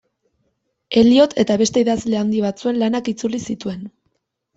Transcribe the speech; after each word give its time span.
Elliot 1.01 1.35
eta 1.43 1.57
beste 1.61 1.83
idazle 1.85 2.19
handi 2.21 2.41
batzuen 2.45 2.79
lanak 2.85 3.13
itzuli 3.13 3.43
zituen. 3.53 3.85